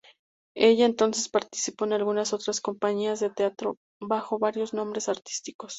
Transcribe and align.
Ella 0.55 0.85
entonces 0.87 1.29
participó 1.29 1.85
en 1.85 1.93
algunas 1.93 2.33
otras 2.33 2.59
compañías 2.59 3.19
de 3.19 3.29
teatro 3.29 3.77
bajo 4.01 4.39
varios 4.39 4.73
nombres 4.73 5.07
artísticos. 5.09 5.69